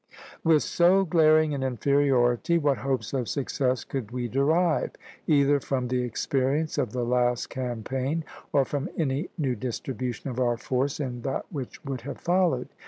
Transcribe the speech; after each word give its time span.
"With 0.43 0.63
so 0.63 1.05
glaring 1.05 1.53
an 1.53 1.61
inferiority, 1.61 2.57
what 2.57 2.79
hopes 2.79 3.13
of 3.13 3.29
success 3.29 3.83
could 3.83 4.09
we 4.09 4.27
derive, 4.27 4.93
either 5.27 5.59
from 5.59 5.89
the 5.89 6.01
experience 6.01 6.79
of 6.79 6.91
the 6.91 7.03
last 7.05 7.51
campaign, 7.51 8.23
or 8.51 8.65
from 8.65 8.89
any 8.97 9.29
new 9.37 9.55
distribution 9.55 10.31
of 10.31 10.39
our 10.39 10.57
force 10.57 10.99
in 10.99 11.21
that 11.21 11.45
which 11.51 11.85
would 11.85 12.01
have 12.01 12.17
followed? 12.17 12.69